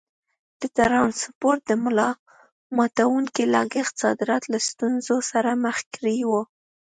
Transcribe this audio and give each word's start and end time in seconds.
د 0.61 0.63
ټرانسپورټ 0.77 1.65
ملا 1.83 2.09
ماتوونکي 2.77 3.43
لګښت 3.53 3.93
صادرات 4.03 4.43
له 4.53 4.59
ستونزو 4.69 5.15
سره 5.31 5.49
مخ 5.63 5.77
کړي 5.95 6.17
وو. 6.29 6.41